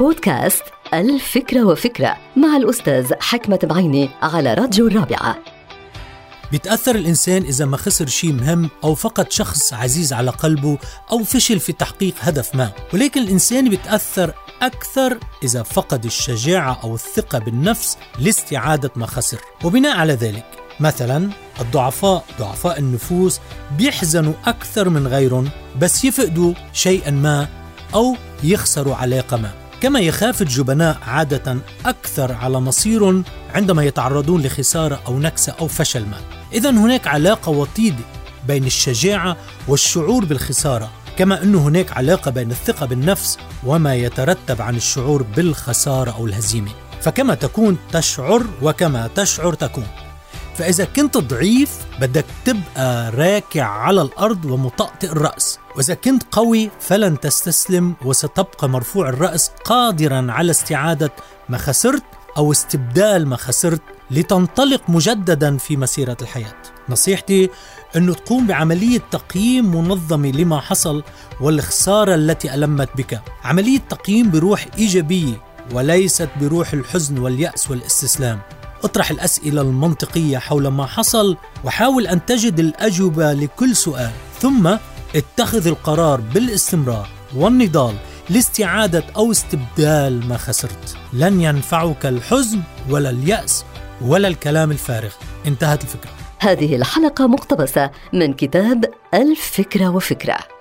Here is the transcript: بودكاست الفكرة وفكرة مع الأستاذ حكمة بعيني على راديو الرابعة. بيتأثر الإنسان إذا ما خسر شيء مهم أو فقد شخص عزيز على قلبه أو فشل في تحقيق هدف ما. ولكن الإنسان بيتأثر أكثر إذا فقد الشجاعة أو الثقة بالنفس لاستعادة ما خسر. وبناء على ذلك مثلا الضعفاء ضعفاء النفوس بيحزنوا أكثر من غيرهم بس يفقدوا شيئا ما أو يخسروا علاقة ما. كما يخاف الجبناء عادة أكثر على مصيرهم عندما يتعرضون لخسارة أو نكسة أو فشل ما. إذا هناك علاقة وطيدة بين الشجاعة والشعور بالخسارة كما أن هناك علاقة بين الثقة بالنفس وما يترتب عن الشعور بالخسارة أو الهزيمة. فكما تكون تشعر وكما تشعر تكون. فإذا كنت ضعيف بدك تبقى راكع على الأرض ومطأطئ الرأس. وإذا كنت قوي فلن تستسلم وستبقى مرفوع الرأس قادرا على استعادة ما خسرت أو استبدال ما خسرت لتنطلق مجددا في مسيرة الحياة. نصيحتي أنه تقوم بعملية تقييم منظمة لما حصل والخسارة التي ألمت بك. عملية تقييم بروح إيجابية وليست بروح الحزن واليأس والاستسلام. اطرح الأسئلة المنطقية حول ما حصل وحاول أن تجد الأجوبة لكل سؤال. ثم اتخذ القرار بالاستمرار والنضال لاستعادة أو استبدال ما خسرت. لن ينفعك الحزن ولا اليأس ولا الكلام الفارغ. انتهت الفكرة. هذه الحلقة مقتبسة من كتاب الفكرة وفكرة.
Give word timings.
بودكاست 0.00 0.62
الفكرة 0.94 1.64
وفكرة 1.64 2.16
مع 2.36 2.56
الأستاذ 2.56 3.12
حكمة 3.20 3.58
بعيني 3.62 4.10
على 4.22 4.54
راديو 4.54 4.86
الرابعة. 4.86 5.38
بيتأثر 6.52 6.94
الإنسان 6.94 7.42
إذا 7.42 7.64
ما 7.64 7.76
خسر 7.76 8.06
شيء 8.06 8.32
مهم 8.32 8.70
أو 8.84 8.94
فقد 8.94 9.32
شخص 9.32 9.72
عزيز 9.72 10.12
على 10.12 10.30
قلبه 10.30 10.78
أو 11.12 11.24
فشل 11.24 11.60
في 11.60 11.72
تحقيق 11.72 12.14
هدف 12.20 12.54
ما. 12.54 12.70
ولكن 12.94 13.22
الإنسان 13.22 13.70
بيتأثر 13.70 14.34
أكثر 14.62 15.18
إذا 15.42 15.62
فقد 15.62 16.04
الشجاعة 16.04 16.80
أو 16.84 16.94
الثقة 16.94 17.38
بالنفس 17.38 17.98
لاستعادة 18.18 18.90
ما 18.96 19.06
خسر. 19.06 19.38
وبناء 19.64 19.96
على 19.96 20.12
ذلك 20.12 20.46
مثلا 20.80 21.30
الضعفاء 21.60 22.24
ضعفاء 22.38 22.78
النفوس 22.78 23.40
بيحزنوا 23.78 24.34
أكثر 24.46 24.88
من 24.88 25.06
غيرهم 25.06 25.48
بس 25.80 26.04
يفقدوا 26.04 26.54
شيئا 26.72 27.10
ما 27.10 27.48
أو 27.94 28.16
يخسروا 28.42 28.94
علاقة 28.94 29.36
ما. 29.36 29.63
كما 29.84 30.00
يخاف 30.00 30.42
الجبناء 30.42 30.98
عادة 31.06 31.58
أكثر 31.86 32.32
على 32.32 32.60
مصيرهم 32.60 33.24
عندما 33.54 33.84
يتعرضون 33.84 34.42
لخسارة 34.42 35.00
أو 35.06 35.18
نكسة 35.18 35.54
أو 35.60 35.68
فشل 35.68 36.06
ما. 36.06 36.20
إذا 36.52 36.70
هناك 36.70 37.06
علاقة 37.06 37.50
وطيدة 37.50 38.04
بين 38.48 38.64
الشجاعة 38.64 39.36
والشعور 39.68 40.24
بالخسارة 40.24 40.90
كما 41.18 41.42
أن 41.42 41.54
هناك 41.54 41.92
علاقة 41.92 42.30
بين 42.30 42.50
الثقة 42.50 42.86
بالنفس 42.86 43.38
وما 43.64 43.94
يترتب 43.94 44.62
عن 44.62 44.76
الشعور 44.76 45.22
بالخسارة 45.22 46.10
أو 46.10 46.26
الهزيمة. 46.26 46.70
فكما 47.00 47.34
تكون 47.34 47.78
تشعر 47.92 48.42
وكما 48.62 49.10
تشعر 49.14 49.54
تكون. 49.54 49.86
فإذا 50.54 50.84
كنت 50.84 51.16
ضعيف 51.16 51.70
بدك 52.00 52.24
تبقى 52.44 53.10
راكع 53.10 53.64
على 53.64 54.02
الأرض 54.02 54.44
ومطأطئ 54.44 55.06
الرأس. 55.06 55.58
وإذا 55.76 55.94
كنت 55.94 56.22
قوي 56.32 56.70
فلن 56.80 57.20
تستسلم 57.20 57.94
وستبقى 58.04 58.68
مرفوع 58.68 59.08
الرأس 59.08 59.50
قادرا 59.64 60.26
على 60.32 60.50
استعادة 60.50 61.12
ما 61.48 61.58
خسرت 61.58 62.02
أو 62.36 62.52
استبدال 62.52 63.26
ما 63.26 63.36
خسرت 63.36 63.82
لتنطلق 64.10 64.82
مجددا 64.88 65.56
في 65.56 65.76
مسيرة 65.76 66.16
الحياة. 66.22 66.54
نصيحتي 66.88 67.50
أنه 67.96 68.14
تقوم 68.14 68.46
بعملية 68.46 69.00
تقييم 69.10 69.76
منظمة 69.76 70.30
لما 70.30 70.60
حصل 70.60 71.02
والخسارة 71.40 72.14
التي 72.14 72.54
ألمت 72.54 72.88
بك. 72.96 73.20
عملية 73.44 73.78
تقييم 73.78 74.30
بروح 74.30 74.66
إيجابية 74.78 75.42
وليست 75.72 76.28
بروح 76.40 76.72
الحزن 76.72 77.18
واليأس 77.18 77.70
والاستسلام. 77.70 78.40
اطرح 78.84 79.10
الأسئلة 79.10 79.60
المنطقية 79.60 80.38
حول 80.38 80.68
ما 80.68 80.86
حصل 80.86 81.36
وحاول 81.64 82.06
أن 82.06 82.26
تجد 82.26 82.60
الأجوبة 82.60 83.32
لكل 83.32 83.76
سؤال. 83.76 84.10
ثم 84.40 84.76
اتخذ 85.16 85.66
القرار 85.66 86.20
بالاستمرار 86.20 87.08
والنضال 87.36 87.94
لاستعادة 88.30 89.04
أو 89.16 89.30
استبدال 89.30 90.28
ما 90.28 90.36
خسرت. 90.36 90.96
لن 91.12 91.40
ينفعك 91.40 92.06
الحزن 92.06 92.60
ولا 92.90 93.10
اليأس 93.10 93.64
ولا 94.00 94.28
الكلام 94.28 94.70
الفارغ. 94.70 95.12
انتهت 95.46 95.82
الفكرة. 95.82 96.10
هذه 96.38 96.76
الحلقة 96.76 97.26
مقتبسة 97.26 97.90
من 98.12 98.32
كتاب 98.32 98.84
الفكرة 99.14 99.88
وفكرة. 99.88 100.53